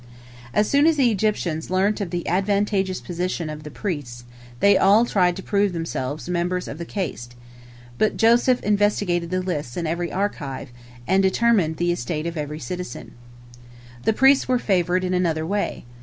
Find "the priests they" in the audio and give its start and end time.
3.61-4.75